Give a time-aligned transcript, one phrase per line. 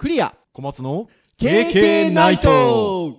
[0.00, 0.34] クリア。
[0.54, 3.18] 小松の KK ナイト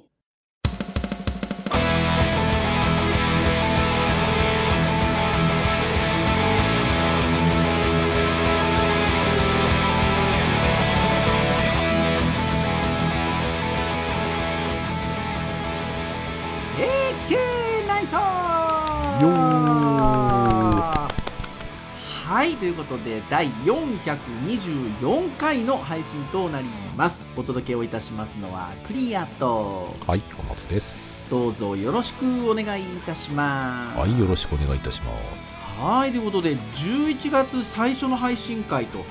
[22.41, 26.67] はいということで第424回の配信となり
[26.97, 31.29] ますお届けをいたしますのはクリアとはい、小松です。
[31.29, 35.55] どうぞよろしくお願いいたしますはい、よろしくお願いいたします。
[35.79, 39.05] はいということで11月最初の配信会と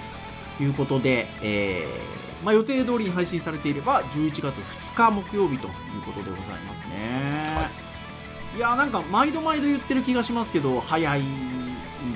[0.61, 5.73] いうことで、えーまあ、予定通りに配信されていれば11月2日木曜日という
[6.05, 7.91] ことでございますね、、はい
[8.59, 11.23] やなんか毎度毎度言ってる気がしますけど早い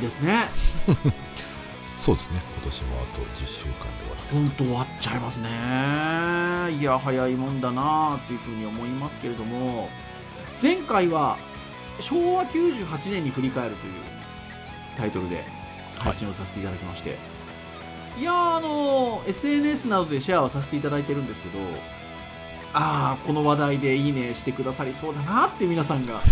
[0.01, 0.49] ですね。
[1.97, 4.35] そうですね、今年もあと10週間で終わりです。
[4.35, 6.79] 本当終わっちゃいますね。
[6.79, 9.89] いや早いもんだなっていうふうに思いますけれども。
[10.63, 11.37] 前回は
[12.01, 13.93] 昭和98年に振り返るという
[14.97, 15.45] タイトルで
[15.97, 17.19] 配信をさせていただきまして、
[18.19, 21.59] い、やーあの SNS などでシェアはさせていただいてるんですけど
[22.73, 26.23] ああこの話題でいいねしてくださりそうだなって皆さんが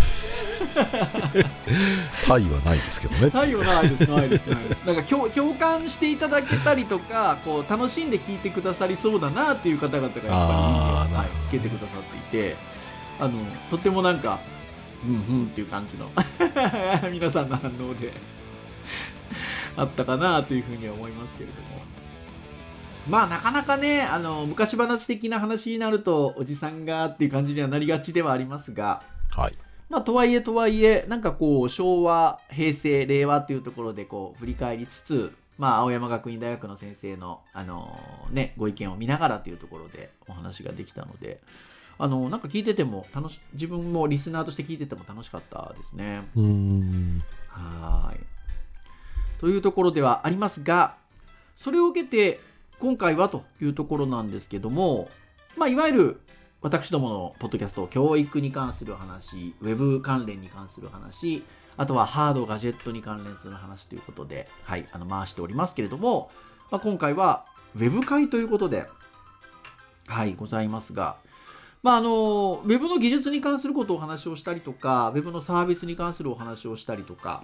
[2.25, 3.29] タイはないですけどね。
[3.29, 12.55] 太陽ないですないですないですなんか共共感していただけたりとかこう楽しんで聞いてくださりそうだなっていう方々がやっぱりはないつけてくださっていて
[13.19, 13.33] あの
[13.69, 14.39] とってもなんか
[15.05, 16.09] うんうんっていう感じの
[17.11, 18.13] 皆さんの反応で
[19.75, 21.83] あったかなというふうには思いますけれども
[23.09, 29.57] まあなかなかねあの昔話的な話になるとおじさんがっていう感じにはなりがちではありますがはい。
[29.93, 37.95] まあ、とはいえとはいえ、なんかこう、昭和、平成、令和っていうところでこう、振り返りつつ、まあ、青山学院大学の先生の、あの
[38.31, 41.41] ね、ご意見を見ながらというところでお話ができたので、
[41.99, 46.27] あのなんか聞いてても楽し、自分もリスナーとして聞いてても楽しかったですね。
[46.35, 47.21] うーん。
[47.49, 48.19] はーい。
[49.37, 50.95] というところではありますが、
[51.55, 52.39] それを受けて、
[52.79, 55.07] 今回はというところなんですけども、
[55.55, 56.21] まあ、いわゆる
[56.63, 61.43] 私どものポッドキャスト、教育に関する話、ウェブ関連に関する話、
[61.75, 66.31] あとはハード、ガジェットに関連する話ということで、はい、あの回しておりますけれども、
[66.71, 68.85] まあ、今回はウェブ会ということで、
[70.07, 71.17] はい、ございますが、
[71.81, 77.43] まあ、あの、ウェブの技術に関することをお話をしたりとか、ウェブのサービスに関するお話をしたりとか、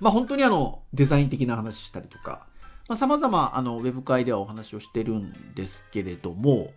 [0.00, 2.46] まあ、本当にあの、デザイン的な話したりとか、
[2.88, 6.74] まあ、様々、あの、ウェブ会ではお話をしてるんですけれども、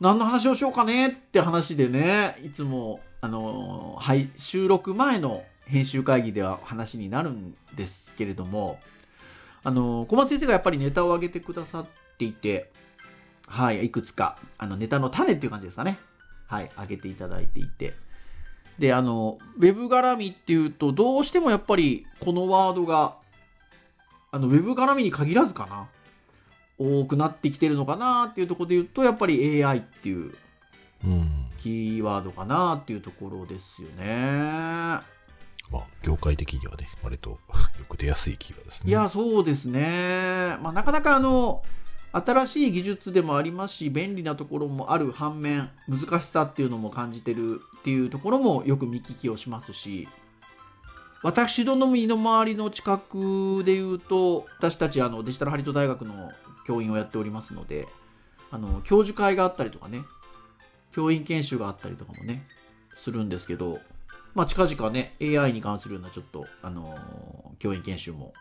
[0.00, 8.78] 何の話をしようかねって話でね、いつも、あの、はい、収録前の編集会議では話になるんですけれども、
[9.64, 11.86] あの、小松先生がやっぱりネタを上げてくださっ
[12.18, 12.70] ていて、
[13.46, 15.98] はい、いくつか、あの、ネタの種っていう感じですかね。
[16.46, 17.94] はい、上げていただいていて。
[18.78, 23.16] で、あの、ウェブ絡みっていうと、どうしてもやっぱりこのワードが、
[24.30, 25.88] あの、ウェブ絡みに限らずかな。
[26.78, 30.34] 多くなってきてるのかなっていうところで言うと、やっぱり AI っていう
[31.04, 31.46] うん。
[31.58, 35.00] キーワードかなっていうところですよね。
[35.68, 37.38] まあ、業界的にはね、割とよ
[37.88, 38.90] く出やすいキーワードですね。
[38.90, 40.56] いや、そうですね。
[40.62, 41.62] まあ、なかなかあの、
[42.12, 50.08] 新しい技術でもありますし、便利なところもある反面、難しさっていうのも感じてるっていうところもよく見聞きをしますし、
[51.22, 56.30] 私どもの身の回りの近くで言うと、私たちあのデジタルハリウッド大学の
[56.66, 57.86] 教員をやっておりますので、
[58.50, 60.02] あの、教授会があったりとかね、
[60.90, 62.44] 教員研修があったりとかもね、
[62.96, 63.78] するんですけど、
[64.34, 68.34] まあ、近々ね、AI に関するようなちょっと、あのー教員研修も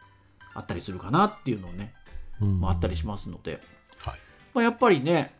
[0.53, 1.93] あったりするかなっていうのをね、
[2.41, 3.61] うんもあったりしますので、
[3.99, 4.19] はい。
[4.53, 5.33] まあ、やっぱりね、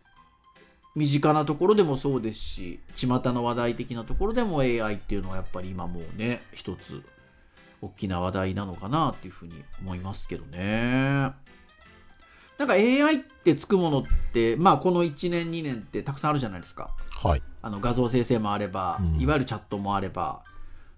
[0.96, 7.03] 身近なところでもそうですし、巷の話題的なところでも AI っていうのはやっぱり今もうね、一つ
[7.81, 11.34] 大きな話題なのかなっていうふうに思いますけどね。
[12.58, 16.90] なんか AI ってつくものって、まあこの1年2年ってたくさんあるじゃないですか。
[17.12, 17.44] はい。
[17.62, 20.44] あの画像生成もあれば、うんいわゆるチャットもあれば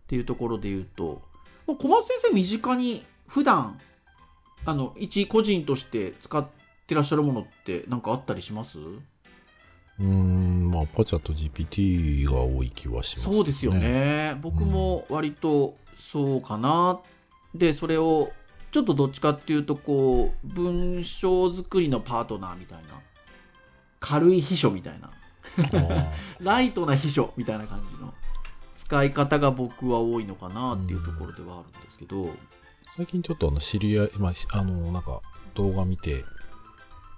[0.03, 1.21] っていうところで言うと
[1.65, 3.79] もう小松先生身近に普段
[4.65, 6.45] あの一個人として使っ
[6.87, 8.79] てらっしゃるものって何かあったりします？
[8.79, 13.73] うーん、まあ、パチャと GPT が多い気はします、そうですよ。
[13.73, 16.99] ね僕も割とそうかな、
[17.55, 18.31] でそれを
[18.71, 22.87] ちょっとどっちかっていうとこう文章作りのパートナーみたいな。
[23.99, 25.09] 軽い秘書みたいな。
[25.09, 28.13] あライトな秘書みたいな感じの
[28.75, 32.29] 使い方が僕は多いのかなっていうところではあるんですけど、
[32.95, 35.21] 最近ちょっとあの知り合い、まあ、しあのなんか
[35.55, 36.23] 動画見て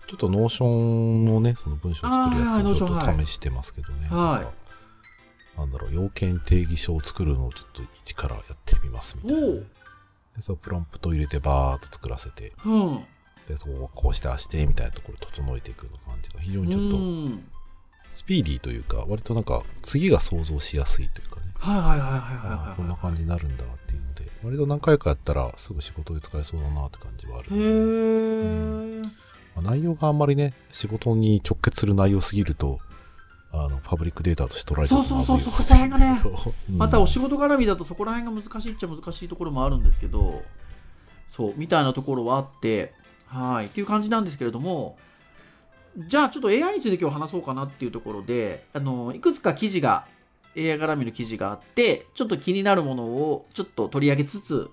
[0.08, 4.08] ちょっと Notion のね、その文章を作るやつをちょっと試してますけどね。
[4.08, 4.12] はい。
[4.12, 4.52] なんか
[5.58, 9.48] なんだろう、要件定義書を作るのをちょっと一からやってみますみたいな。
[10.40, 13.06] おで、そのプロンプトを入れてバーっと作らせて、おうん。
[13.48, 17.52] で、そこをこうしてああしてみたいなところを整えていくような感じが非常うにちょっとん。
[18.12, 21.48] スピーディーというか、割となんか次が想像しやすいというかね。
[21.56, 22.20] はいはいはいはいはい
[22.54, 22.74] あはい。
[22.74, 27.50] ーこんな感じになるんだっていうので、割と何回かやったらすぐ仕事で使えそうだなって感じはある。
[27.52, 27.56] へ
[28.44, 29.02] え
[29.56, 32.80] まあ内容があんまりね、仕事に直結する内容すぎると、
[33.52, 36.22] あの、パブリックデータとして捉えてそうそうそうそうそこら辺がね
[36.70, 36.72] う。
[36.72, 36.78] ん。
[36.78, 40.44] またお仕事絡みだとそこら辺が難しいっちゃ難しいところもあるんですけど
[41.28, 42.94] そうみたいなところはあって
[43.28, 44.98] はいっていう感じなんですけれども
[45.98, 50.06] じゃあちょっと AI について今日話そうかなっていうところであのいくつか記事が
[50.56, 54.70] AI 絡みの記事があってちょっと気になるものをちょっと取り上げつつ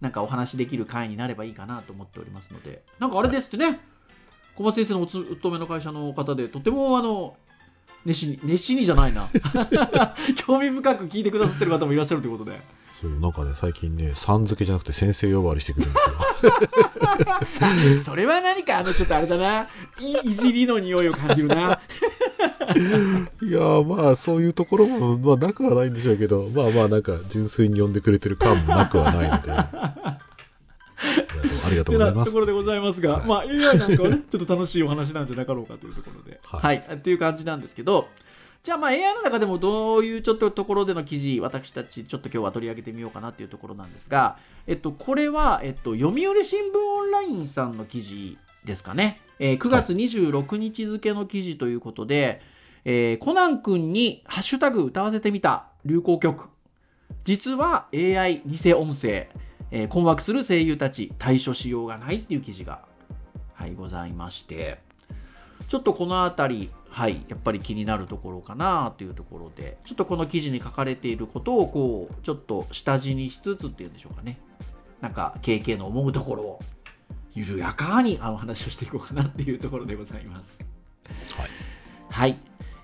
[0.00, 3.80] なんかお話しできる回になればいいかなと思っておりますのでなんかあれですってね、
[4.54, 7.36] 小松先生のお勤めの会社の方でとてもあの
[8.04, 9.28] 熱心に熱心にじゃないな
[10.36, 12.60] 興味深く聞いてくださってる方もいらっしゃるということで
[13.00, 16.46] そう、なんかね、最近ね、さん付けじゃなくて先生呼ばわりしてくるんです
[17.94, 18.00] よ。
[18.02, 19.68] それは何かあのちょっとあれだな
[20.00, 21.78] いいじりの匂いを感じるな
[22.74, 29.52] いやーまあ、そういうところも、まあ、なくはないんでしょうけど、まあまあ、なんか、純粋に呼んでくれてる感もなくはないので。
[31.68, 32.30] ありがとうございます。
[32.30, 32.40] とこ。
[32.40, 33.26] ろでございますが、はい。
[33.26, 36.40] まあ AI なんかはね ちょっと楽しいお話なんじゃなかろうかというところで。
[36.42, 36.76] は、はい。
[36.76, 38.08] いっていう感じなんですけど
[38.62, 44.36] じゃあまあ AI の中でもどういうちょっとところでの記事私たちちょっと今日は取り上げてみようかなっていうところなんですが、
[44.66, 52.42] えっと、これは、えっと、読売新聞オンラインさんの記事ですかね、えー9月26日付の記事ということで、
[52.84, 56.48] えーコナン君にハッシュタグ歌わせてみた流行曲。
[57.24, 59.28] 実は AI 偽音声、
[59.70, 62.84] えー困惑する声優たち対処しようがないっていう記事が、
[63.54, 64.78] はい、ございまして
[65.68, 74.38] ちょっとこのあたり、はい、やっぱり気になるところかなというところでちょっとこの記事に書かれていることをこうちょっと下地にしつつっていうんでしょうかね
[75.00, 76.60] なんか KK の思うところを
[77.34, 80.58] 緩やかにあの話をしていこうかなっていうところでございます。
[81.36, 81.48] はい。
[82.10, 82.36] はい。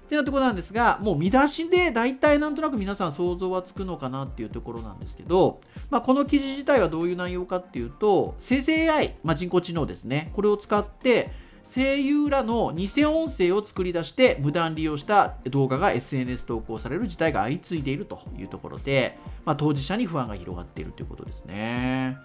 [0.04, 5.60] ってなところなんですが、もう見出しで大体なんとなく皆さん想像はつくのかなっていうところなんですけど、
[5.90, 11.30] まあ、この記事自体はどういう内容かっていうと、生成 AI、まあ、人工知能ですね、これを使って
[11.64, 22.18] 声優らの偽音声を作り出して無断利用した動画が SNS 投稿される事態が相次いでいるというところで、まあ、当事者に不安が広がっているということですね。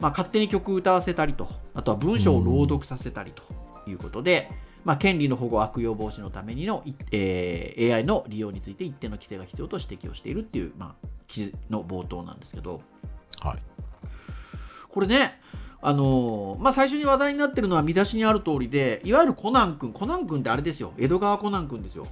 [0.00, 3.42] まあ、勝手に曲歌わせたりと、あとは文章を朗読させたりと
[3.88, 4.50] いうことで、
[4.88, 12.80] まあ、権利の保護悪用防止のためにの、いえー AI の利用について一定の規制が必要と指摘をしているっていう、まあ、記事の冒頭なんですけど、
[13.42, 13.58] はい。
[14.88, 15.38] これね、
[15.82, 22.06] あのーまあ、最初に話題になってるのは見出しにある通りで、いわゆるコナン君、コナン君ってあれですよ、江戸川コナン君ですよ。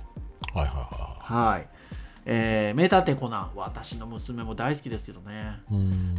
[0.52, 1.69] はいはいははい。
[2.26, 5.61] えー名探偵コナン、私の娘も大好きですけどね。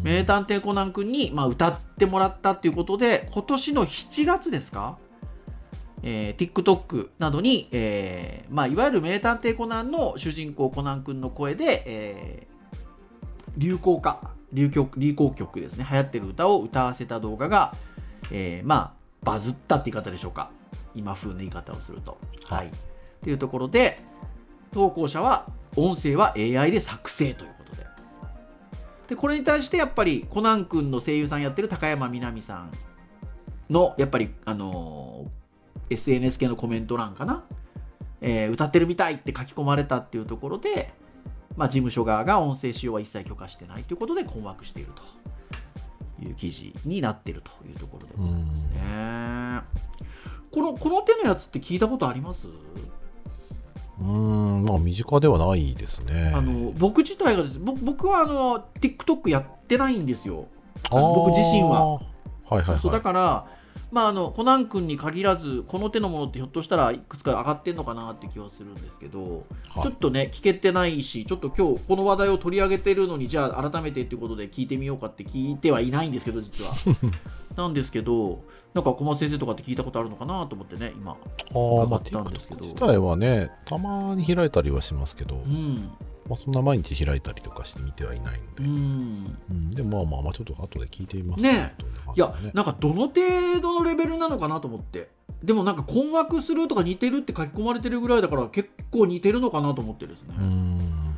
[0.01, 4.97] 名探偵コナン君に、まあ、歌ってもらったっていうことで、今年の7月ですか、
[6.03, 12.57] えー TikTok などに、えーまあ、いわゆる名探偵コナンの主人公コナン君の声で、えー
[13.57, 14.19] 流行歌
[14.53, 15.87] 流行流行曲ですね。
[15.89, 17.75] 流行ってる歌を歌わせた動画が、
[18.31, 18.91] えーまあ
[19.23, 20.51] バズったって言い方でしょうか。
[20.93, 22.17] 今風の言い方をすると。
[22.45, 22.67] はい、はい。
[22.67, 22.69] っ
[23.21, 23.99] ていうところで
[24.71, 27.87] 投稿者は音声は AI で作成ということで。
[29.07, 32.71] でこれに対してやっぱりコナン君の声優さんやってる高山みなみさん
[33.69, 35.46] のやっぱりあのー
[35.89, 37.43] SNS 系のコメント欄かな、
[38.21, 40.93] えー歌ってるみたいって書き込まれたっていうところで、
[41.55, 44.91] まあ、事務所側が音声使用は一切許可してないということで困惑している
[46.19, 49.77] という記事になっているというところでございますね。
[50.51, 52.47] このこの手のやつって聞いたことあります？
[53.99, 56.31] うーん、まあ身近ではないですね。
[56.35, 60.45] あの僕自体がです僕僕はあの TikTok やってないんですよ。
[60.89, 61.95] 僕自身は。
[61.95, 62.79] はいはいはい。
[62.79, 63.47] そうだから、
[63.91, 69.83] まあ、あのコナン君に限らずこの手のものってひょっとしたらいくつか上がってんのかなって気はするんですけど、はい。
[69.83, 76.73] ちょっとね聞けてないしちょっと今日この話題を取り上げてるのにじゃあ改めてっていうことで聞いてみようかって聞いてはいないんですけど実は。
[77.55, 78.43] なんですけど
[78.75, 81.17] なんか小松先生とかって聞いたことあるのかなと思ってね今
[81.49, 82.65] 伺ったんですけど。
[82.65, 85.89] TikTok 自体はね、たまに開いたりはしますけど、うん
[86.27, 89.37] まあ、そんな毎日開いたりとかして見てはいないので、うん。
[89.49, 89.69] うん。
[89.71, 91.75] でもまあまあまあ、ちょっと後で聞いてみますね。
[91.77, 93.21] どんな感いやなんかどの程
[93.61, 95.09] 度のレベルなのかなと思って。
[95.43, 100.35] でもなんか困惑するとか似てるって書き込まれてるぐらいだから結構似てるのかなと思ってですね。
[100.37, 101.17] うーん。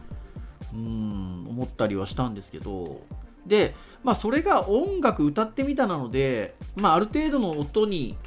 [0.74, 3.02] うん思ったりはしたんですけど。
[3.46, 3.74] で
[4.04, 8.18] まあそれが音楽歌ってみたなのでまあある程度の音に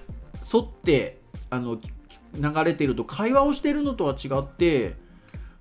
[0.52, 1.20] 沿って
[1.50, 1.90] あのき
[2.34, 4.94] 流れてると会話をしてるのとは違って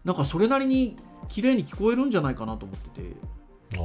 [0.04, 0.98] なんかそれなりに
[1.28, 3.16] 綺麗に聞こえるんじゃないかなと思ってて
[3.78, 3.80] あ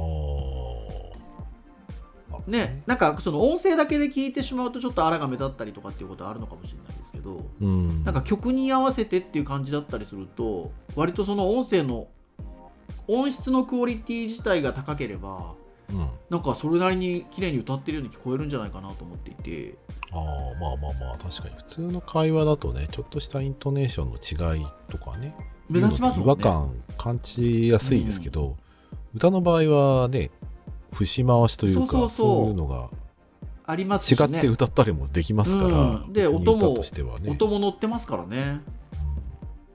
[2.35, 2.49] あ。
[2.49, 8.03] ね、なんかその音声だけで聞いてしまうとちょっと荒が目立ったりとかっていうことはあるのかもしれないですけどうん。
[8.03, 12.07] なんか曲に合わせてっていう感じだったりすると割とその音声の
[13.07, 15.53] 音質のクオリティ自体が高ければ
[15.89, 16.09] うん。
[16.29, 19.77] なんかそれなりに綺麗に歌ってるように聞こえるんじゃないかなと思っていて
[20.11, 20.23] ああ、
[20.59, 21.55] まあまあまあ、確かに。
[21.55, 25.35] 普通の会話だとね、ちょっとしたイントネーションの違いとかね、
[25.69, 26.33] 目立ちますもんね。
[26.33, 28.55] 違和感感じやすいですけど、
[29.15, 30.31] 歌の場合はね、
[30.93, 32.47] 節回しというか、そうそうそう。
[32.47, 32.89] いうのが
[33.65, 34.37] ありますしね。
[34.37, 36.13] 違って歌ったりもできますから、うん。
[36.13, 37.31] で音も歌としてはね。
[37.31, 38.61] 音も乗ってますからね。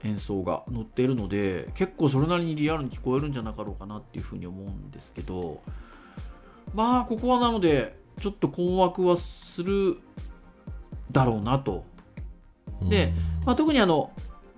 [0.04, 5.62] 演奏が乗っているので結構それなりにリアルに聞こえるんじゃなかろうかなっていうふうに思うんですけど
[6.75, 9.99] まあここはなのでちょっと困惑はする
[11.11, 11.84] だろうなと、
[12.80, 12.88] うん。
[12.88, 13.12] で
[13.44, 14.11] まあ、特にあの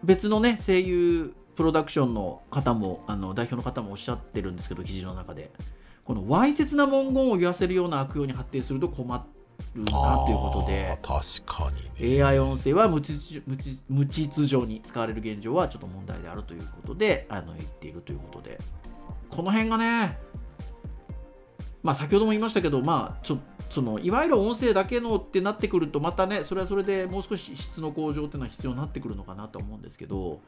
[0.04, 5.50] 別のね声優プロダクションの方もあの代表の方もおっしゃってるんですけど記事の中で。
[6.04, 9.26] このわいせつな文言を言わせるような悪用に発展すると困
[9.74, 10.98] るなということで。
[11.02, 12.22] 確かに、ね。
[12.22, 13.42] AI 音声は無秩序
[13.88, 18.58] 無秩序に使われる現状はちょっと問題であるということであの言っているということで。
[19.30, 20.18] この辺がね
[21.82, 23.38] まあ先ほども言いましたけどまあちょ
[23.70, 30.40] そのいわゆる音声だけのってなってくるとまたねそれはそれでもう少し質の向上っていうのは必要になってくるのかなと思うんですけど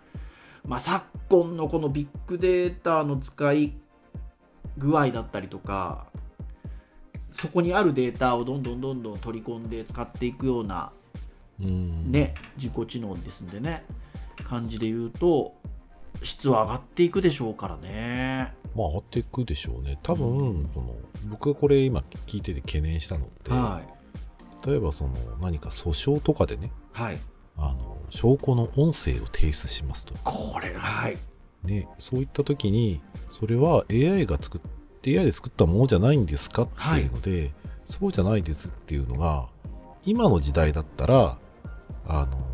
[0.64, 3.72] まあ昨今のこのビッグデータの使い
[4.78, 6.06] 具合だったりとか
[7.32, 10.92] そこにあるデータをどんどんどんどん取り込んで使っていくような
[11.60, 13.84] うん、ね、自己知能ですんでね、
[14.44, 15.54] 感じで言うと、
[16.22, 18.54] 質は上がっていくでしょうからね。
[18.74, 19.98] まあ上がっていくでしょうね。
[20.02, 20.94] 多分、うんその
[21.28, 23.80] 僕がこれ今聞いてて懸念したのって、は
[24.64, 24.68] い。
[24.68, 27.18] 例えばその何か訴訟とかでね、はい。
[27.56, 30.14] あの証拠の音声を提出しますと。
[30.24, 31.18] これ、はい。
[31.64, 33.00] ね、そういった時に、
[33.40, 34.60] それは AI が作っ
[35.06, 37.52] AI で作ったものじゃないんですかっていうので、
[37.86, 39.46] そうじゃないですっていうのが、
[40.04, 41.38] 今の時代だったら、
[42.06, 42.44] あの、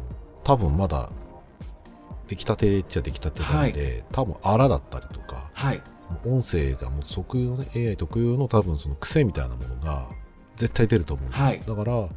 [0.44, 1.10] 多分まだ、
[2.32, 5.82] 出来たてっちゃ出来たてなんで、多分荒だったりとか、はい。
[6.24, 10.08] 音声がもう特有のね、AI 特有の多分その癖みたいなものが
[10.56, 12.08] 絶対出ると思うんですよはいだから、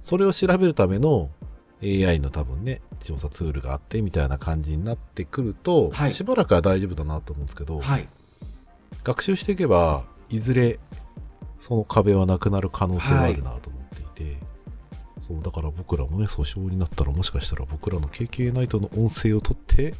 [0.00, 1.28] それを調べるための
[1.82, 8.08] AI の多分ね、調査ツールがあってみたいな感じになってくると、はいしばらくは大丈夫だなと思うんですけど、はい。
[9.04, 10.78] 学習していけば、いずれ
[11.58, 13.82] その壁はなくなる可能性はあるなと思っ
[14.14, 14.38] ていて、
[15.30, 19.94] そうだから僕らもね、訴訟になったらもしかしたら僕らの KK ナイトの音声を取って、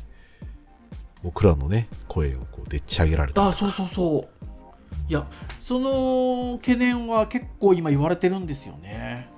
[1.23, 4.29] 僕らのね、声をこうでっち上げられたあ、そうそうそう。
[5.09, 5.29] いや、
[5.61, 9.29] その懸念は結構今言われてるんですよね。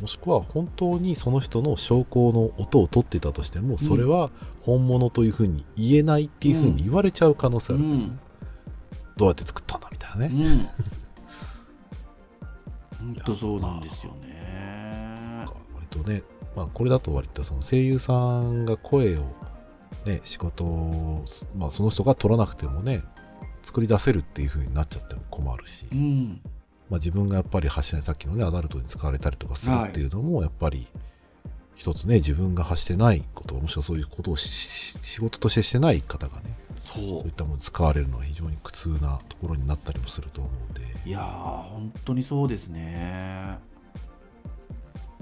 [0.00, 4.32] もしくは本当にその人の証拠の音を取ってたとしても、それは
[4.62, 8.08] 本物というふうに言えないっていうふうに言われちゃう可能性あるんですよ、
[9.16, 10.34] どうやって作ったんだみたいなね、
[13.00, 13.14] うん。
[13.14, 14.29] 本当そうなんですよね。
[15.90, 16.22] 割とね、
[16.56, 19.24] まあ、これだと割とその声優さんが声を、
[20.06, 21.24] ね、仕事を、
[21.56, 23.02] まあ、その人が取らなくてもね
[23.62, 26.40] 作り出せるっていうふうになっちゃっても困るし、うん。
[26.88, 30.88] まあ、自分がやっぱり発しないさっきのねアダルトに使われたりとかするっていうのもやっぱり
[31.76, 41.08] 一つね自分が発してないこともしくはそういうことを仕事としてしてない方がねそそういったものに使われるのは非常に苦痛なところになったりもすると思うんでう。
[41.08, 43.58] いやー、本当にそうですね。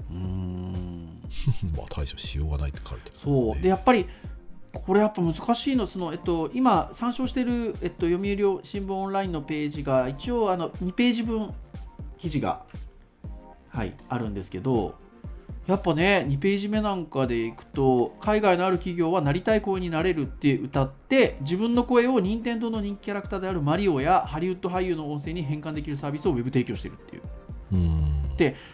[0.09, 1.21] うーん。
[1.75, 3.61] まあ対処しようがないって書いてますそう。
[3.61, 4.05] で、やっぱり、
[4.73, 11.53] これやっぱ難しいの、その、えっと、今、参照している、えっと、読売新聞オンラインのページが、一応、あの、2ページ分、
[12.17, 12.63] 記事が、
[13.69, 14.95] はい、あるんですけど、
[15.69, 27.21] やっぱね、2ページ目なんかでいくと、海外のある企業はなりたい声になれるって歌って、自分の声を任天堂の人気キャラクターであるマリオやハリウッド俳優の音声に変換できるサービスをウェブ提供しているっていう。
[27.73, 28.08] うんで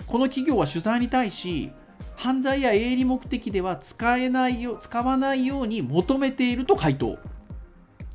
[0.08, 1.72] この企業は取材に対し
[2.16, 7.18] 犯罪や営利目的では使えないよ使わないように求めていると回答。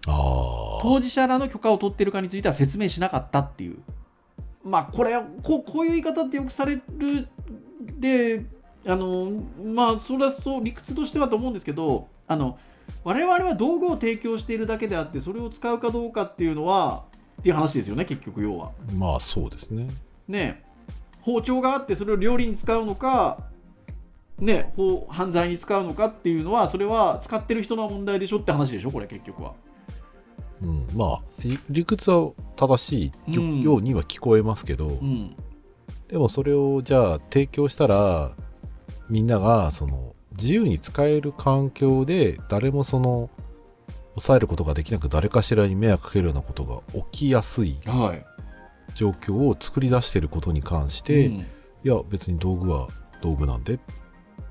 [0.07, 3.79] 当事者らの許可を取っているかについては説明しなかったっていう。
[4.65, 7.29] まあこれこうこういう言い方ってよくされる
[7.99, 8.45] で
[8.87, 9.31] あの
[9.63, 12.59] まあそれはそう理屈としてはと思うんですけどあの
[13.05, 17.05] 我々は道具を提供しているだけであってそれを使うかどうかっていうのは
[17.41, 18.73] っていう話ですよね結局要は。
[18.97, 19.89] まあそうですね。
[20.29, 20.63] ね
[21.23, 23.39] 包丁があってそれを料理に使うのか
[24.39, 29.53] ね法犯罪に使うのかっていうのはそれは使ってる人の問題でしょって話でしょこれ結局は。
[30.63, 35.35] うん、まあり理屈は正しいよ,、うんようには聞こえますけど、うん。
[36.09, 38.33] でもそれをじゃあ提供したら
[39.09, 43.31] みんながその自由に使える環境で誰もその
[44.11, 46.81] 抑えることができなく誰かしらに迷惑かけるようなことが
[47.13, 47.79] 起きやすい。
[47.87, 48.25] はい
[48.95, 51.33] 状況を作り出していることに関して、うん。
[51.33, 51.47] い
[51.85, 52.89] や別に道具は
[53.23, 53.79] 道具なんでっ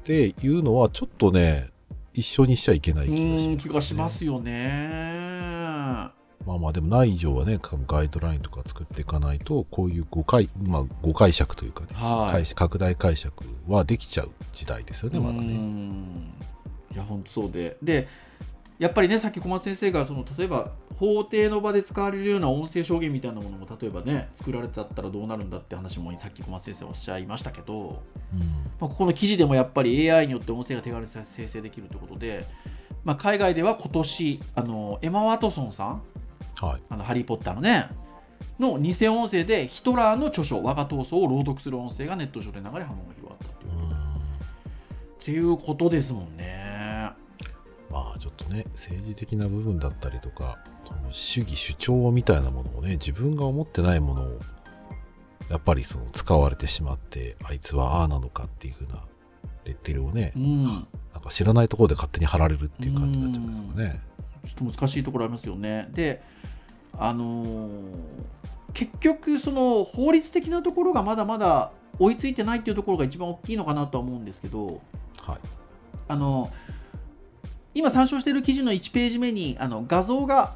[0.04, 1.70] ていうのはちょっとね
[2.14, 6.10] 一緒にしちゃいけなうい気がします、ん気がしますよね。
[6.46, 12.46] まあまあでもない以上はねガイドラインとか作っていかないとこういう誤解、まあ、誤解釈というかね、はい。
[12.56, 15.48] 拡大解釈はできちゃう時代ですよねまだうね。
[15.48, 16.34] ん。
[16.94, 17.78] いや本当そうで。
[17.84, 18.08] で
[18.80, 28.02] やっぱりねさっき小松先生がその例えば法廷の場で使われるような音声証言みたいなものも例えばね作られてったらどうなるんだって話もさっき小松先生おっしゃいましたけど、
[28.34, 28.40] うん。
[28.40, 32.46] まあ、ここの記事でもやっぱり AI によって音声が手軽に生成できるということで、
[33.04, 36.02] まあ、海外では今年あのエマ・ワトソンさん
[36.56, 36.82] はい。
[36.90, 37.90] あのハリー・ポッターのね
[38.60, 43.74] の偽音声でヒトラーの著書「我が闘争」を朗読する音声がネット上で流れ波紋が広がったという。
[43.74, 43.90] うん。
[43.90, 43.94] っ
[45.20, 46.59] ていうことですもんね。
[47.92, 54.40] まあちょっとね政治的な部分だったりとかその主義主張みたいなものをね自分が思ってないものを
[55.50, 59.04] やっぱりその使われてしまってあいつはああなのかっていう風な
[59.66, 60.72] レッテルをねうん、な
[61.20, 64.02] んか知らないところで勝手に貼られるっていう感じになっちゃいますからね。
[64.46, 65.90] ちょっと難しいところありますよね。
[65.92, 66.22] で、
[66.98, 67.70] あのー
[68.74, 74.82] 結局、その法律的なところがまだまだ追いついてないっていうところが一番大きいのかなとは思うんですけど、
[75.22, 75.40] はい。
[76.08, 76.52] あの
[77.74, 80.56] 今参照している記事の1ページ目にあの画像が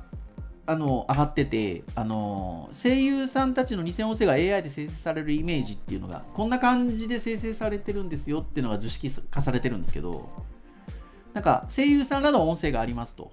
[0.65, 10.29] あの上がっててあの声優さんたちの偽音声が AI で生成されるイメージっていうのがこんな感じで生成されてるんですよっていうのが図式化されてるんですけど
[11.33, 13.31] なんか声優さんらの音声がありますと。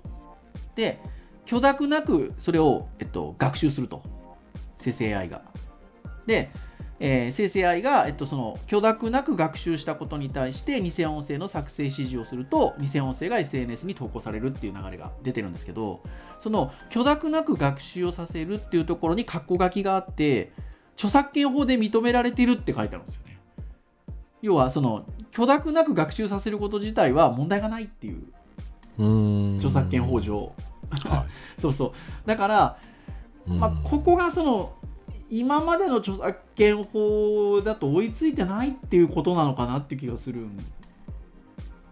[0.75, 1.00] で
[1.46, 4.02] 許諾なくそれを、えっと、学習すると。
[4.78, 5.42] 生成 AI が。
[6.26, 6.50] で、
[7.00, 16.02] えー生成 AI が、えっと、その許諾なく学習したことに対して偽音声の作成指示をすると偽音声が SNS に投稿されるっていう流れが出てるんですけど
[16.39, 20.52] その許諾なく学習をさせるっていうところに括弧書きがあって
[20.95, 23.39] 著作権法で認められているって書いてあるんですよね
[24.43, 28.23] 要はその許諾なく学習させること自体は問題がないっていう
[29.56, 30.21] 著作権法。
[30.21, 30.52] 上
[31.04, 31.93] は そうそう
[32.26, 32.78] だから
[33.47, 33.50] い。
[33.52, 34.73] まあ、ここがその
[35.30, 40.58] 今までの著作権法だと追いついてないっていうことなのかなって気がするん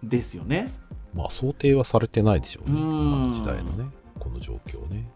[0.03, 0.73] ですよね。
[1.15, 2.81] まあ想定はされてないでしょうね。
[2.81, 5.09] うん今の時代のね、この状況ね。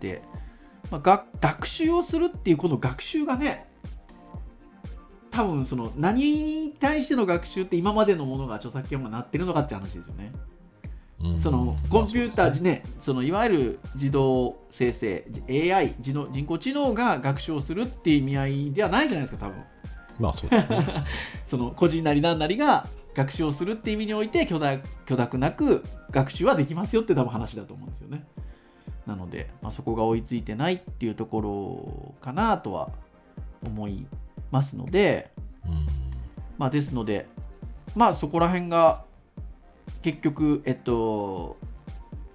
[0.00, 0.22] で、
[0.90, 3.66] まあ、が学習をするっていうこの学習がね
[5.30, 10.32] 多分その何に対しての学習って今までのものが著作権がなってるのかって話ですよね。
[11.22, 11.40] うん。
[11.40, 19.64] そのコンピューター、ねね、そのいわゆる自動生成 AI 人の人工知能が学習をするっていう意味合いではないじゃないですか多分。
[20.18, 20.78] まあそうですね。
[21.44, 28.24] その個人なり何なりが学習をするっていう意味において許諾許諾なく学習はできますよって多分話だと思うんですよね。
[29.06, 32.90] なので、まあ、そこが追いついてないっていうところかなとは
[33.64, 34.04] 思い
[34.50, 35.30] ますので
[35.64, 35.86] うん。
[36.58, 37.26] まあですので
[37.94, 39.05] まあそこら辺が
[40.06, 41.56] 結局えっと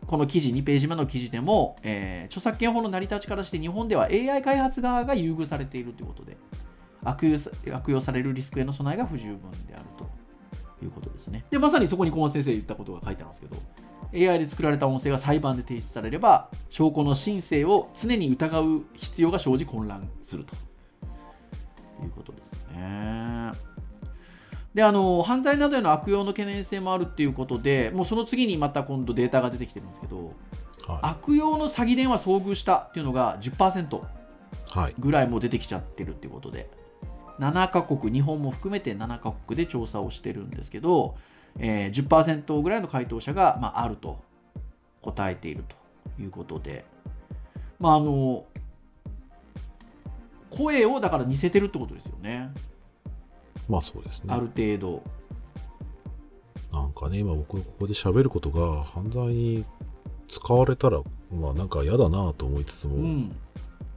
[0.06, 6.36] この記事2ページ目の記事でも、えー著作権法の成り立ちからして日本では AI 開発側が優遇されているということで
[7.04, 10.10] 悪用さ悪用されるリスクへの備えが不十分であると
[10.84, 13.42] いうことですねでまさにそこに小松先生言ったことが書いてあるんです
[14.12, 20.56] けど AI で作られた音声が裁判で提出されれば証拠の申請を常に疑う必要が生じ混乱すると
[22.04, 23.71] いうことですね。
[24.74, 30.34] であの犯罪などへの悪用の懸念性もあるっていうことでもうその次にまた今度データが出てきてるんですけど
[30.88, 34.02] は悪用の詐欺電話遭遇したっていうのが10%い。
[34.70, 34.96] はい。
[34.98, 36.70] ぐらいもう出てきちゃってるっていうことで
[37.40, 41.16] 7カ国日本も含めて7カ国で調査をしてるんですけど、
[41.60, 44.20] えー10%ぐらいの回答者が、まあ、あると
[45.02, 45.76] 答えていると
[46.22, 46.86] いうことで
[47.80, 48.46] まああの
[50.52, 52.52] 声をだから似せてるってことですよね
[53.70, 54.34] まあそうですね。
[54.34, 54.40] あ。
[54.40, 55.04] る程度。
[56.72, 59.66] なんかね、今僕ここで喋ることが犯罪に
[60.30, 63.36] 使われたら、まあなんか嫌だなと思いつつも、うん。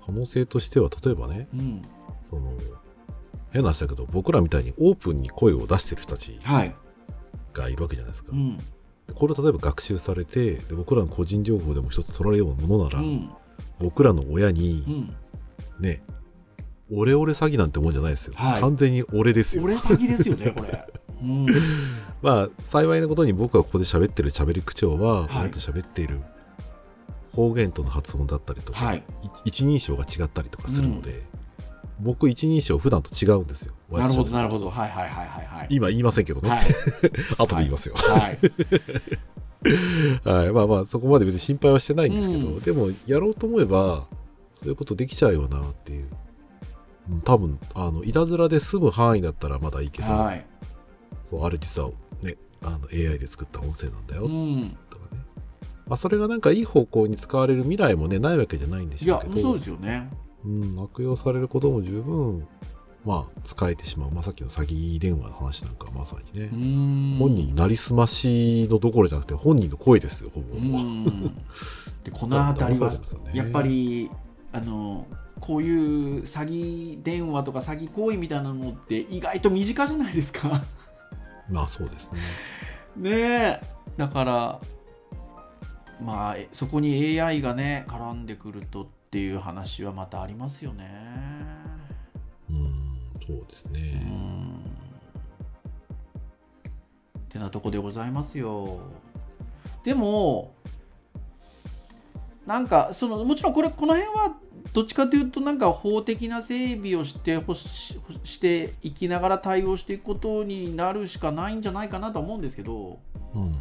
[0.04, 1.82] 可能性としては例えばね、うん。
[2.28, 2.52] その、
[3.52, 6.74] 変な話だけど、僕らみたいにオープンに声を出してる人たちはい。
[7.52, 8.30] がいるわけじゃないですか。
[8.32, 8.58] うん。
[8.58, 8.64] で
[9.14, 13.30] これを例えば学習されて、で僕らの個人情報でも一つ取られるようなものなら、うん。
[13.78, 15.14] 僕らの親うに、ん。
[15.80, 16.02] ね、
[16.92, 18.34] オレオレ詐欺なんてもんじゃないですよ。
[18.36, 19.62] はい完全に俺ですよ。
[19.64, 20.86] 俺詐欺ですよねこれ
[21.22, 21.46] うん
[22.20, 26.20] まあ、幸いなことに僕がここで喋ってる喋り口調は、はい親と喋っている
[27.32, 29.02] 方言との発音だったりとか、はいい
[29.46, 31.22] 一人称が違ったりとかするので、
[32.00, 33.74] 僕一人称普段と違うんですよ。
[33.90, 34.66] なるほどなるほど。
[34.66, 36.50] どはいはいはいはいはい今言いませんけどね。
[36.50, 36.66] はい
[37.38, 37.94] 後で言いますよ。
[37.96, 38.38] はい
[40.28, 40.52] はい。
[40.52, 44.06] まあまあ、そこまで別に心配はしてないんですけど、うんでも、やろうと思えば、
[44.56, 46.08] そういうことできちゃうよなっていう。
[47.10, 50.46] うん多分、あの、いたずらで済む範囲だったらまだいいけど、はい。
[51.28, 51.90] そう、あれ実は
[52.22, 54.76] ね、あの、AI で作った音声なんだよ、うん。
[54.90, 55.20] とかね。
[55.86, 60.10] まあ、それがなんかいい方向に使われる未来もね、ないわけじゃないんでしょうけど、そうですよね。
[60.44, 62.46] うん、悪用されることも十分、
[63.04, 64.10] まあ、使えてしまう。
[64.10, 66.48] まあ、さっきの詐欺電話の話なんかまさにね。
[66.52, 67.16] う、ん。
[67.18, 70.56] 本人になりすましのどころじゃなくて、本人の声ですよ、ほぼ。
[70.56, 71.34] うん。
[72.02, 72.92] でこの辺りは
[73.34, 74.10] やっぱり
[74.54, 75.08] あの
[75.40, 75.70] こうい
[76.20, 80.62] う詐欺電話とか詐欺行為みたいなのって意外と身近じゃないですか。
[81.50, 82.20] まあそうですね。
[82.96, 83.60] ねえ。
[83.96, 84.60] だから
[86.00, 90.88] まあえそこに AI がね絡んでくるとっていう話はまたありますよね。
[92.48, 93.80] うん、そうですうね。
[94.04, 94.54] ん。
[97.18, 98.78] ってなとこでございますよ。
[99.82, 100.54] でも
[102.46, 104.36] なんかそのもちろんこれこの辺は
[104.72, 112.98] どっちかというとなんか法的な整備をしてほししていきながら対応していくことになるしかないんじゃないかなとは思うんですけど
[113.34, 113.58] うん。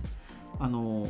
[0.59, 1.07] あの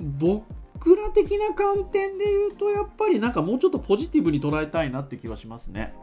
[0.00, 5.94] 僕ら的な観点で言うとやっぱりなんかもうちょっとポジティブに捉えたいなって気はしますね。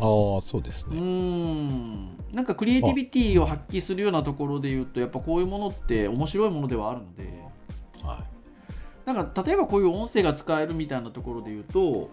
[0.00, 1.00] ああ、そうですね。
[1.00, 7.42] んなんかクリエイティビティを発揮するようなところで言うとやっぱこういうものって面白いものではあるので
[8.04, 8.24] は
[9.06, 12.10] なんか例えばこういう音声が使えるみたいなところで言うと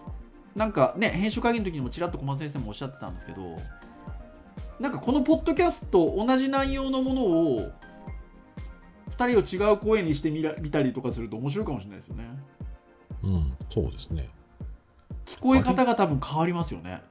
[0.56, 3.56] なんかね編集会議の時にもちらっと小松先生もおっしゃってたんですけど
[4.80, 7.70] なんかこのポッドキャスト同じ内容のものを
[9.16, 12.24] 2人を違う声にしてみら見たりとかすると面白いかもしれないですよね
[13.22, 13.26] い。
[13.26, 14.28] うん、そうですね。
[15.24, 17.02] 聞こえ方が多分変わりますよね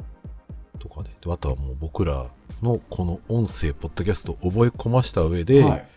[0.79, 1.09] とかね。
[1.21, 2.27] であとはもう僕ら
[2.61, 5.87] のこの音声、ポッドキャストを覚え込ました上で、はい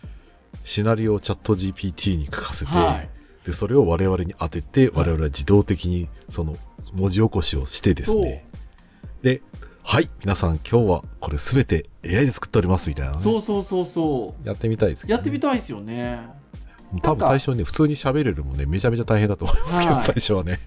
[0.63, 3.09] シナリオをチャット GPT に書かせて、はい
[3.49, 6.55] でそれを我々に当てて、我々は自動的にその
[6.93, 8.45] 文字起こしをしてですね。
[9.23, 9.41] で、
[9.83, 13.19] はい、皆さん今日はこれすべて AI で作っておりますみたいなね。
[13.19, 15.17] そうそうそうそうやってみたいですけど、ね。
[15.17, 16.29] やってみたいですよね
[17.01, 20.59] 多分最初ね、普通に喋れるもんね、めちゃめちゃ大変だと思いますけど、はい最初はね。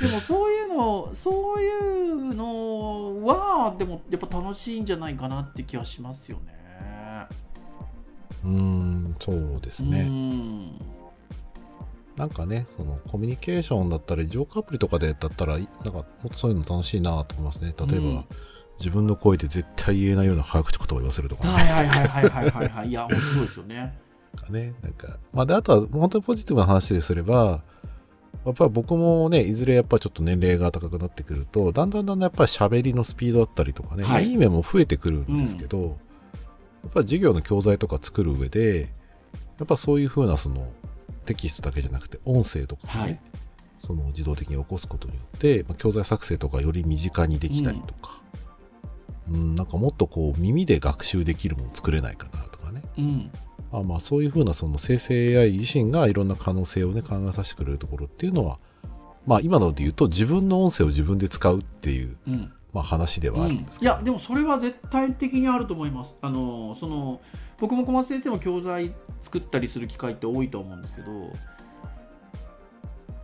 [0.00, 6.56] でもそういうのそういうのはでもやっぱ楽しいんじゃないかなって気はしますよね
[8.44, 10.08] うーん、そうですうね。
[12.16, 17.74] んなんかね、そのコミュニケーションだったり、ジョークアプリとかでだったら、なんかもっとそういうの楽しいなと思いますね。
[17.78, 18.24] 例えば、うん
[18.78, 21.54] 自分の声で絶対言えないような早口言葉を言わせるとかね。
[21.54, 23.98] はいはいはいはいはいはいはいいや本当そうですよね
[24.36, 24.74] かね。
[24.82, 27.62] なんか、まあ、で、あとは本当にポジティブな話ですれば、
[28.44, 35.88] やっぱり僕もね、いずれやっぱりちょっと年齢が高くなってくると、だんだんだんだんやっぱり喋りのスピードだったりとかね、はいまあいい面も増えてくるんですけど、や
[36.90, 38.92] っぱり授業の教材とか作る上で、
[39.58, 40.68] やっぱそういうふうなその
[41.26, 43.20] テキストだけじゃなくて音声とかね、はい。
[43.78, 48.20] その自動的に起こすことによって、まあ、教材作成とかより身近にできたりとか、
[49.30, 52.82] うん、なんかもっとこう耳で学習できるもの作れないかなとかね。
[52.98, 53.30] うん。
[53.72, 58.58] あまあそういうふうなその生成 AI 自身がいろんな可能性をね考えさせてくれるところっていうのは、
[59.26, 62.52] まあ今ので言うと自分の音声を自分で使うっていう、うん。
[62.72, 66.18] まあ、話ではあるんですけど、いやでもそれは絶対的にあると思います。
[66.20, 67.22] あのその
[67.58, 68.92] 僕も小松先生も教材
[69.22, 71.32] 作ったりする機会って多いと思うんですけど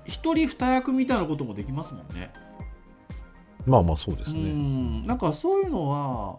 [0.04, 2.32] 一人二役みたいなこともできますもんね。
[3.66, 4.50] まあまあそうですうね。
[4.50, 5.06] ん。
[5.06, 6.38] なんかそういうのは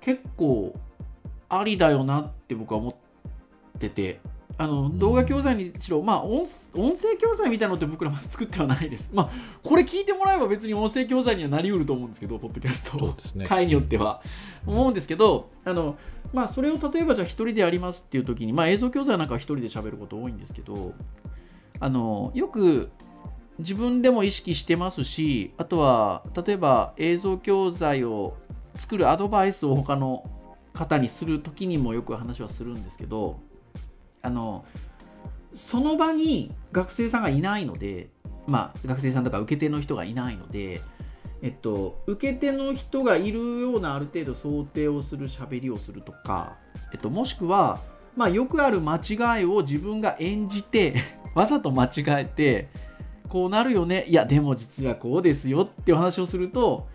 [0.00, 0.74] 結構
[1.48, 2.94] ありだよなって僕は思っ
[3.78, 4.20] てて
[4.56, 4.98] あのん。
[4.98, 9.10] 動画教材にしろ、まあ音音声教材みたいなのって僕らは作ってはないです。
[9.12, 9.30] まあ
[9.62, 13.16] これ聞いてもらえば別に音声教材にはなりうると思うんですけどポッドキャスト。
[13.38, 13.46] ね。
[13.46, 14.22] 回によっては。
[14.66, 15.96] 思うんですけどあの
[16.32, 20.94] まあそれを例えばじゃあ一人でやりますっていう時にまあ映像教材なんかは一人で喋ること多いんですけど
[21.80, 22.90] あのよく
[23.58, 28.36] 自分でも意識してますしあとは例えば映像教材を
[28.74, 30.28] 作るアドバイスを他の
[30.72, 33.38] 方にする時にもよく話はするんですけど
[34.24, 34.64] あの
[35.54, 38.08] その場に学生さんがいないので
[38.46, 40.82] まあ学生さんとか受け手の人がいないので
[41.44, 46.56] えっと、受け手の人がいるようなある程度想定をする喋りをするとか、
[46.90, 47.80] えっと、もしくは、
[48.16, 50.94] まあ、よくある間違いを自分が演じて
[51.36, 51.90] わざと間違
[52.22, 52.70] えて
[53.28, 56.86] こうなるよねいやでも実はこうですよっていう話をすると、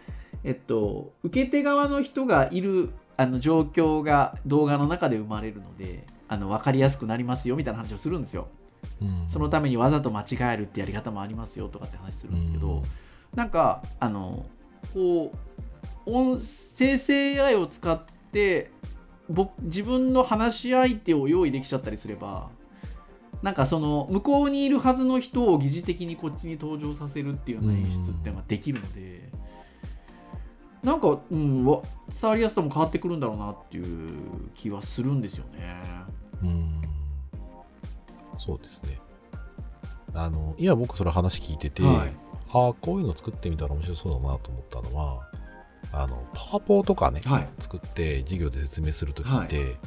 [0.44, 8.48] えっと、受け手側の人がいるあの状況が動画の中で生まれるのであの分かりやすくなりますよみたいな話をするんですよ。
[9.02, 12.84] うんそのためにわざと間違えるってやり方もありますよとかって話するんですけど、うん
[13.36, 14.46] なんかあの
[14.94, 15.32] こ
[16.06, 18.72] う音生成 AI を使って
[19.30, 22.50] 僕自分の話し相手を用意できちゃったりすれば
[23.44, 29.30] なんかその向こうにいるはずの人を疑似的にこっちに登場させるっていうような演出っていうのができるので、
[30.84, 35.84] なんか、うん、わ伝わりやすさも変わってくるんだろうなっていう気はするんですよね。
[36.42, 36.82] うん。
[38.38, 39.00] そうですね。
[40.14, 42.14] あの、今僕その話聞いてて、はい
[42.52, 45.30] ああ、こういうの作ってみたら面白そうだなと思ったのは、
[45.92, 49.78] あの、パワポとかね、はい作って授業で説明するときって、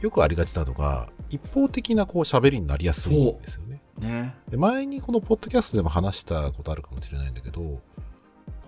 [0.00, 3.80] よくありがちなのが、一方的なこう喋りになりやすいんですよね。
[3.98, 4.34] ね。
[4.48, 7.80] で前にこのポッドキャストでも話したことあるかもしれないんだけど、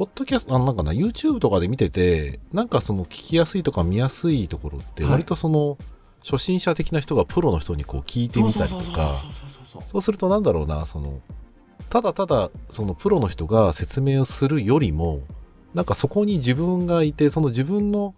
[0.03, 5.13] ポッドキャスト、あのなんかな、YouTube とかで見てて、なんかその聞きやすいとか見やすいところって、はい。
[5.13, 5.79] 割とその、
[6.25, 9.23] 初心者的な人がプロの人にこう聞いてみたりとか、
[9.93, 11.21] そうするとなんだろうな、その、
[11.89, 15.21] ただただそのプロの人が説明をするよりも、
[15.73, 18.17] なんかそこに自分がいて、その自分の、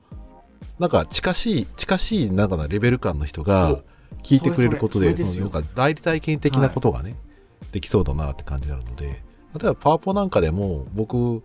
[0.79, 3.85] なんか近しい、近しいなんかなレベル感の人そがう。
[4.23, 7.15] 聞いてくれることで、そのなんか代理体験的なことがね、
[7.73, 9.23] できそうだなって感じがあるので、
[9.55, 11.43] 例えばパワポなんかでも、僕、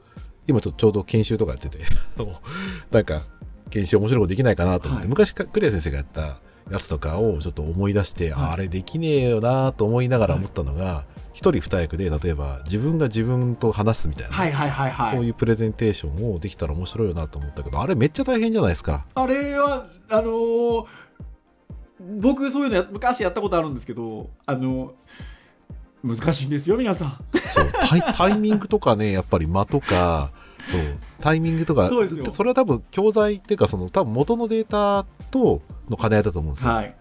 [0.50, 1.80] 今ちょっとちょうど研修とかやってて、
[2.92, 3.22] なんか、
[3.70, 6.38] 研修面白いことできないかなと思って、はい昔かクリア先生がやった
[6.72, 15.16] やつとかをちょっと思い出して、はいああれできねえよなと思いながら思ったのが、一人二役で、例えば自分が自分と話すみたいな、はいはいはいはい。
[15.16, 19.06] そういうプレゼンテーションをできたら面白いよなと思ったけど、あれめっちゃ大変じゃないですか。
[19.16, 20.86] あれは、あのー
[22.00, 24.94] 僕そういうのや昔やったことあるんですけど、あの
[26.04, 27.20] 難しいんですよ、皆さん。
[27.40, 27.72] そう
[28.16, 30.32] タイミングとかね、やっぱり間とか、
[30.66, 30.82] そう、
[31.20, 36.72] タイミングとか、そうですよそれは多分教材っていうか、その多分元のデータとの兼ね合いだと思うんですよ。
[36.72, 36.96] はい。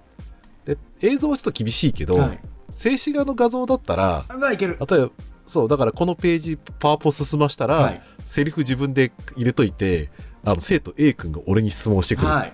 [0.65, 2.41] で映像はちょっと厳しいけど、はい。
[2.73, 4.77] 静止画の画像だったら、まあ、いける。
[4.89, 5.11] 例えば、
[5.47, 8.03] そう、だからこのページ、パワポ進ましたら、はい。
[8.29, 10.11] セリフ自分で入れといて、
[10.45, 12.29] あの、生徒 A 君が俺に質問してくる。
[12.29, 12.53] はい。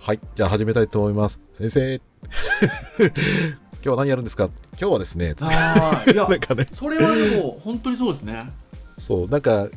[0.00, 1.38] はい、じゃあ始めたいと思います。
[1.58, 2.00] 先生、
[3.00, 4.50] 今日は何やるんですか？
[4.80, 8.50] 今日はですね、ああ、いや ね、それはでも、本当にそうですね。
[8.98, 9.68] そう、なんか、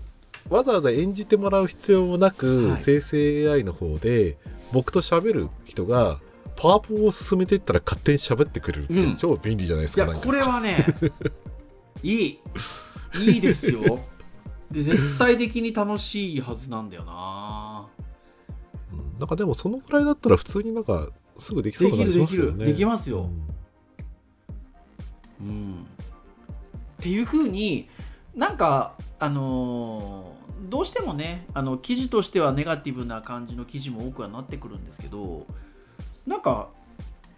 [0.50, 4.38] わざわざ演じてもらう必要もなく、はい生成 AI の方で、
[4.72, 6.20] 僕と喋る人が、
[6.56, 10.06] パワポを進めていったら勝手に喋ってくれるって、うん超便利じゃないですか。
[10.06, 10.86] かこれはね、
[12.04, 12.40] いい。
[13.18, 14.00] いいですよ。
[14.70, 17.88] で、絶対的に楽しいはずなんだよな。
[18.94, 22.52] うんなんかでも、そのくらいだったら普通になんか、すぐできそうな感じしますよね。
[22.52, 23.30] できるできるできますよ
[25.42, 25.88] うんうん。
[27.00, 27.90] っていうふうに
[28.36, 30.35] なんかあのー
[30.70, 35.46] どうしてもねあの記事としてはネガティブな感じの記事も多くはなってくるんですけど
[36.26, 36.70] なんか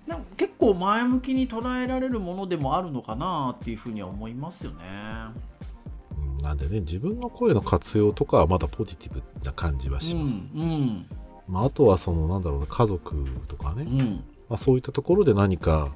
[0.07, 4.77] なんか結構前向きに捉えられるものでもあるのかなっていうふうには思いますよね。
[6.17, 10.35] うんなんでね、自分の声の活用とかはまだポジティブな感じはします。
[10.55, 11.05] うん
[11.47, 15.93] まあ、あとはその、なんだろうな、家族とかね、うんうんまあ、そういったところで何か、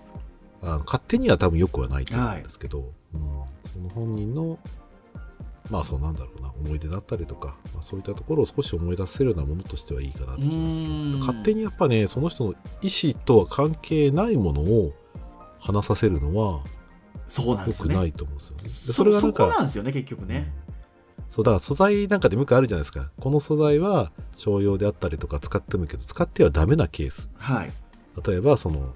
[0.61, 3.21] あの勝手には多分よくはないと思うんですけど、うん、
[3.73, 4.59] その本人の、
[5.71, 14.93] まあそうなんだろうな、思い出だったりとか、まあ、そういったところを少し思い出せるようなものとしてはいいかなって気がするんですけど、うん勝手にやっぱね、その人の意思とは関係ないものを
[15.59, 16.61] 話させるのは
[17.27, 17.95] そうなんですよね。
[17.95, 18.63] ないと思うんですよね。
[18.63, 20.51] でそそれがなんかそこなんですよね結局ね。
[21.29, 23.09] そう、だから素材なんかでもよくあるじゃないですか。
[23.19, 27.29] この素材は商用であったりとか使ってもいいけど、使ってはダメなケース。
[27.37, 27.71] はい。
[28.25, 28.93] 例えば、その、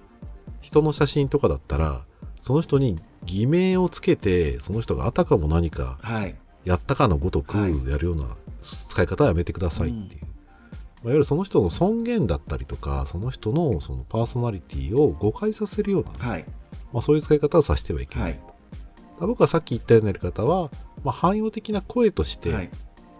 [0.59, 2.03] 人の写真とかだったら、
[2.41, 6.35] その人に偽名をつけて、その人があたかも何かはい。
[6.65, 10.21] やったかのごとくはいやるような使い方はやめてくださいっていう。
[10.21, 10.35] まあ
[11.03, 16.45] いわゆるその人の尊厳だったりとか、その人のそのパーソナリティを誤解させるような、はい。
[16.91, 18.31] まあ、そういう使い方をさせてはいけない。
[18.31, 18.39] はい。
[19.19, 20.71] 僕はさっき言ったようなやり方は、
[21.03, 22.69] まあ、汎用的な声として、はい。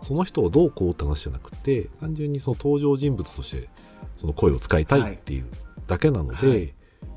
[0.01, 3.69] その人をどうこうって話じゃなくて、単純にその登場人物として、
[4.17, 5.45] その声を使いたいっていう
[5.85, 6.73] だけなので、はい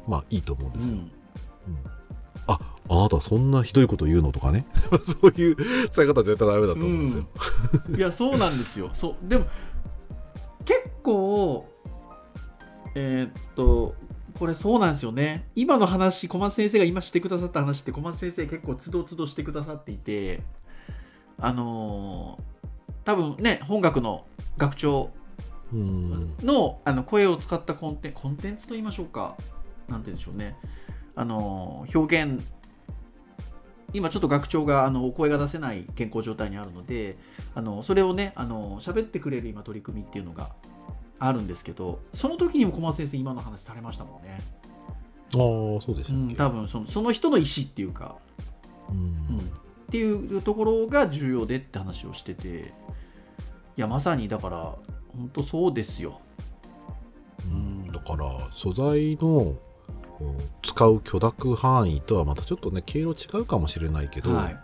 [0.06, 0.96] まあいいと思うんですよ。
[0.96, 1.10] うんうん
[2.46, 2.60] あ、
[2.90, 4.66] あなたそんなひどいこと言うのとかね。
[5.20, 5.56] そういう
[5.90, 7.24] 使い方は絶対ダメだと思うんですよ。
[7.96, 9.44] いやそうなんですよ そうでも
[10.64, 11.66] 結構
[12.94, 13.94] えーっと
[14.38, 20.42] これそうなんですよね今の話小松先生が今してくださった話って小松先生結構つどつどしてくださっていて
[21.38, 22.42] あのー
[23.04, 24.26] 多分ね本学の
[24.58, 25.10] 学長
[25.72, 26.34] うん。
[26.42, 29.34] のあの声を使ったコンテンコンテンツと言いましょうか
[29.88, 30.56] なんて言うんでしょうね
[31.16, 32.44] あの表現
[33.92, 37.16] 今ちょっと学長があのお声が出せない健康状態にあるので
[37.54, 40.50] あのそれをねあの喋ってくれる今取り組みっていうのが
[41.18, 44.38] あるんですけどその時にも小松先生今の話されましたもんね、
[45.34, 46.34] ああ、そうでしうん。
[46.36, 48.16] 多分そのその人の意思っていうか、
[48.88, 48.96] うん。
[48.96, 49.42] うん、っ
[49.90, 52.72] ていうところが重要でって話をしてて
[53.76, 54.74] いやまさにだから
[55.16, 56.20] 本当そうですよ。
[57.44, 59.54] うん、だから素材の
[60.62, 64.58] 使う許諾範囲とはまたちょっとね経路違うかもしれないけど、はい。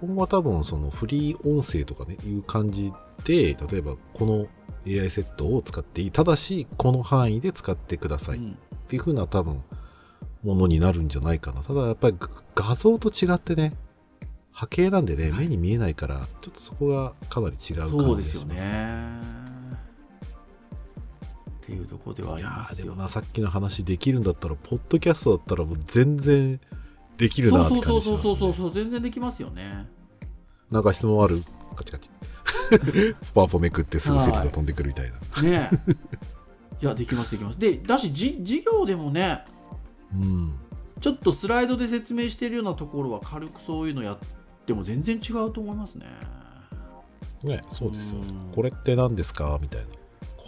[0.00, 2.92] 今後は多分そのフリー音声とかねいう感じ
[3.24, 4.46] で例えばこの
[4.86, 8.58] AI セットを使っていいただしこの範囲で使ってくださいっうん。
[8.88, 9.62] ていう風な多分
[10.44, 11.62] ものになるんじゃないかな。
[11.62, 13.74] ただやっぱりが画像と違ってね
[14.52, 15.48] 波形なんでねはい。
[15.48, 19.47] 目に見えないからちょっとそこがかなり違う感じそうですよがしますね
[21.68, 22.76] っていうところではありいやますよ。
[22.78, 26.58] ーでもなさっきの話できるんだったらポッドキャストだったらもう全然
[27.18, 29.86] できるそうなってそうそう感じします、ね、そうそうそう全然できますよね
[30.70, 31.44] なんか質問ある
[31.76, 32.08] カチカチ
[33.34, 35.92] パワポめくってすぐセリフが飛んでくるみたいな、ねえ
[36.80, 39.44] いやできますできますでだしじ授業でもね
[40.14, 40.54] うん
[41.00, 44.18] ちょっとスライドで説明してるようなところは軽くそういうのやっ
[44.64, 46.06] ても全然違うと思いますね
[47.44, 49.97] ねそうですようんこれって何ですかみたいな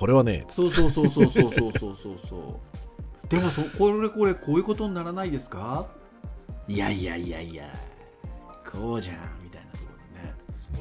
[0.00, 2.18] これはねそうそうそうそうそうそうそうそう。
[2.26, 2.60] そ
[3.26, 5.86] うでもそこれこれこういうことにならないですか？
[6.66, 7.64] いやいやいやいや。
[8.72, 10.34] こうじゃんみたいなところでね。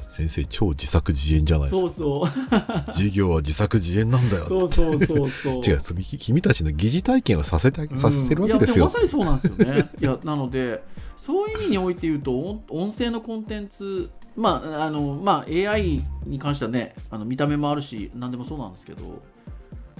[0.08, 1.90] 先生超自作自演じゃないですか。
[1.92, 2.92] そうそう。
[2.92, 5.54] 授業は自作自演なんだよそうそうそうそう。
[5.62, 5.80] 違う
[6.18, 8.74] 君たちの疑似体験をさせてあげさせてるわけですよ。
[8.76, 9.90] いやでもまさにそうなんですよね。
[10.00, 10.82] いやなので
[11.18, 19.22] そういう意味において言うと音音声のコンテンツまああのまあ AI に関してはねあの見た目もあるし何でもそうなんですけど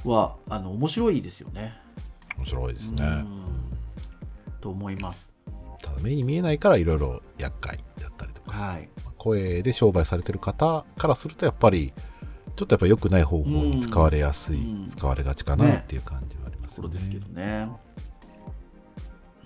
[0.04, 1.74] はあの面白いですよね。
[2.38, 3.04] 面白いですね。
[3.04, 3.42] うん。
[4.60, 5.34] と思います。
[5.82, 8.88] ただ目に見えないからいろいろ厄介だったりとかはい。
[9.18, 11.92] 声で商売されてる方からするとやっぱり
[12.56, 14.88] ちょっとやっぱ良くない方法に使われやすい、うん。
[14.88, 16.76] 使われがちかなっていう感じはありますよね。
[16.76, 17.68] ところですけどね。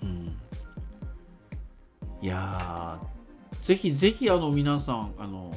[0.03, 0.37] うん。
[2.21, 3.14] いやー
[3.61, 5.51] ぜひぜひあの皆さんあの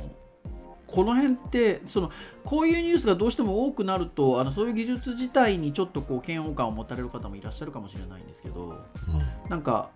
[0.87, 2.11] この辺ってその
[2.44, 9.50] こういうニュースがどうしても多くなるとあのそういう技術自体にちょっとこう嫌悪感を持たれる方もいらっしゃるかもしれないんですけどうん。
[9.50, 9.90] なんか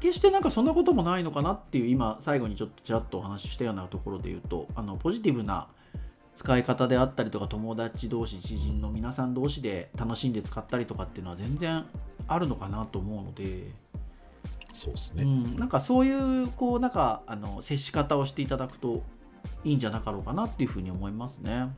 [0.00, 5.68] 決してなんかそんなこともないのかなっていう今最後にちょっとちらっとお話ししたようなところで言うとあのポジティブな
[6.34, 11.84] 使い方であったりとか友達同士知人の皆さん同士で楽しんで使ったりとかっていうのは全然
[12.26, 13.72] あるのかなと思うので、う
[14.74, 15.24] そうですね。
[15.24, 19.02] ん、なんかそういうこうなんかあの接し方をしていただくと
[19.64, 21.70] いいんじゃなかろうかなっていうふうに思いますね。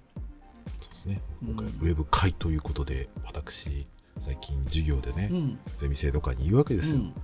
[0.81, 1.21] そうですね。
[1.43, 1.49] うん。
[1.51, 3.87] 今回ウェブ会ということで、私
[4.21, 7.15] 最近授業でね、うん、ゼミ生とかに言うわけですよ、うん、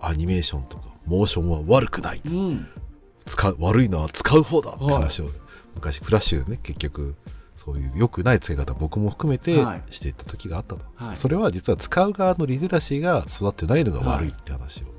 [0.00, 2.68] アニメーションとかモーションは悪くない、うん、
[3.26, 5.28] 使う悪いのは使う方だって話を、
[5.74, 7.14] 昔フラッシュでね結局
[7.66, 9.82] そういう良くない使い方僕も含めてはい。
[9.90, 11.16] していった時があったと、はい。
[11.16, 14.90] それは実は使う側のリテラシーが育ってないのが悪いって話をね、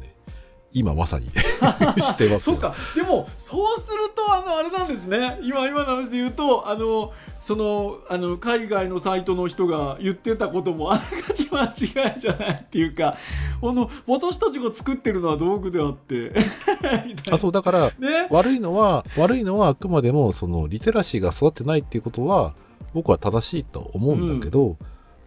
[0.73, 1.27] 今まさに。
[1.32, 2.39] してますよ。
[2.39, 2.75] そうか。
[2.95, 5.39] でもそうするとあのあれなんですね。
[5.41, 13.17] 今今の話で言うとあのそのあの海外のサイトの人が言ってたこともあながち間違いじゃないっていうか
[13.62, 16.34] この私たちが作ってるのは道具であって。
[17.32, 18.27] あそうだからね。
[18.30, 22.53] 悪いのは悪いのはあくまでもそのリテラシーが育ってないっていうことは
[22.93, 24.77] 僕は正しいと思うんだけど、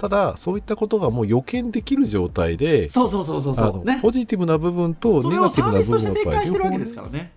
[0.01, 3.85] ただそういったことがもう予見できる状態でそうそうそうそうそう。
[3.85, 3.99] ね。
[4.01, 7.33] ポジティブな部分とネガティブな部分がやっぱり展開してるわけですからね。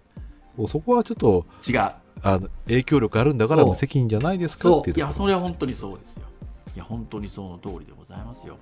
[0.66, 1.92] そこはちょっと違う。
[2.22, 6.24] あの影響力あるんだから無責任じゃないですかそっていういやそれは本当にそうですよ。
[6.76, 8.58] いや本当にその通りでございますよ。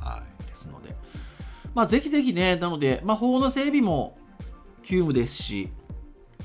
[0.00, 0.46] はい。
[0.46, 0.96] ですので、
[1.74, 4.16] まあ、ぜひぜひね、なので、まあ、法の整備も
[4.82, 5.68] 急務ですし、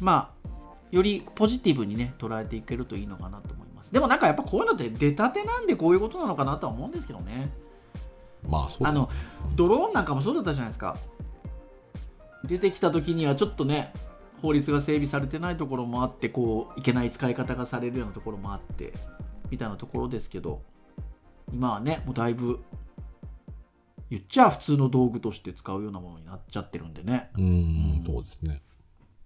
[0.02, 0.50] まあ、
[0.92, 3.71] よりポジティブにね、捉えていけるといいのかなと思います。
[3.92, 7.52] でもなんかやっぱこういうのって出たてなんでこういうことなのかなとは思うんですけどね。
[8.48, 9.10] まあそうですねあの
[9.56, 10.98] ドローンなんかもそうだったじゃないですか。
[12.44, 13.94] 出てきた時にはちょっとね、
[14.42, 18.94] 法律が整備されてないところもあって、こう、いけない使い方がされるようなところもあって、
[19.50, 20.62] みたいなところですけど、
[21.52, 22.60] 今はね、もうだいぶ、
[24.10, 27.30] 言っちゃ普通の道具として使うようなものになっちゃってるんでね。
[27.38, 28.62] うんうんそうですね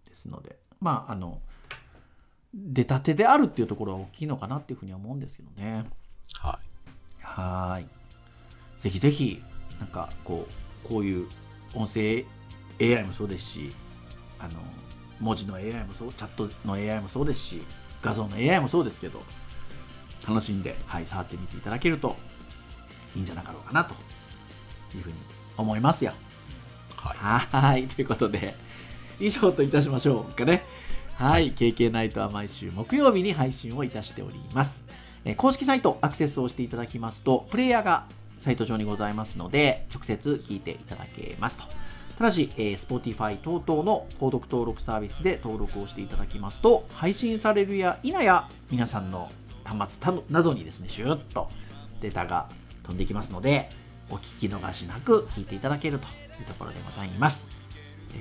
[0.07, 1.41] ですので、まあ、あの、
[2.55, 5.85] 出たてであるっていうところは大きいのかなっていうふうには思うんですけどね。
[6.39, 6.59] は
[7.21, 7.87] はーい。
[8.79, 9.41] ぜひぜひ、
[9.79, 11.27] なんかこう、こういう
[11.73, 12.25] 音声
[12.79, 13.73] AI もそうですし、
[14.39, 14.53] あの、
[15.19, 17.61] 文字の AI もそう、チャットの AI もそうですし、
[18.01, 19.21] 画像の AI もそうですけど、
[20.27, 22.15] 楽しんで、はい、触ってみていただけると
[23.15, 23.93] いいんじゃなかろうかなと
[24.95, 25.15] いうふうに
[25.57, 26.11] 思いますよ。
[26.11, 27.87] いはいはーい。
[27.87, 28.55] ということで、
[29.19, 30.65] 以上といたしましょうかね。
[31.17, 31.53] はい。
[31.53, 34.83] KK ナイトは毎週木曜日に配信をいたしております。
[35.23, 38.05] え公式サイトアクセスをしていただきますと、プレイヤーが
[38.37, 41.63] サイト上にございますので、直接聞いていただけますと。
[42.17, 49.31] ただし、えー、Spotify 等々の購読登録サービスで登録をしていただきますと、配信されるや否や、皆さんの
[49.63, 51.49] 端末などにですね、シューッと
[52.01, 52.49] データが
[52.83, 53.69] 飛んできますので、
[54.09, 57.54] お聞き逃しなく聞いていただけるというところでございます。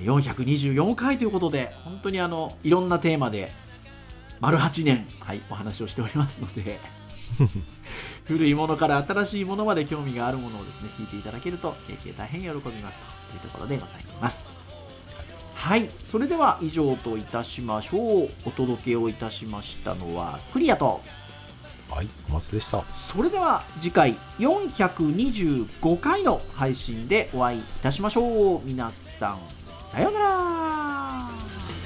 [0.03, 3.53] 424回ということで、本当にあの、いろんなテーマで、
[4.41, 6.79] 丸8年、はい、お話をしておりますので
[8.25, 12.99] 古いものから新しいものまで興味があるものをですね、聞いていただけると、経験大変喜びます
[13.31, 14.45] というところでございます。
[15.55, 18.31] はい、それでは以上といたしましょう。
[18.45, 21.01] お届けをいたしましたのは、クリアと、
[21.91, 22.85] はい、お松でした。
[22.95, 28.61] それでは次回425回の配信でお会いいたしましょう。
[28.65, 29.39] 皆さん、
[29.95, 30.27] さようなら。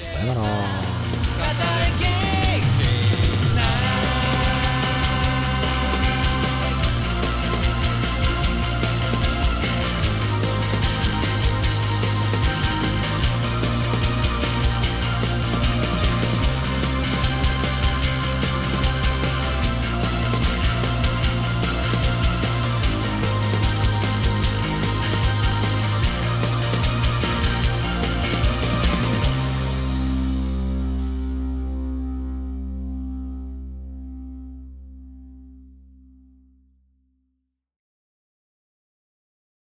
[0.01, 2.28] さようなら。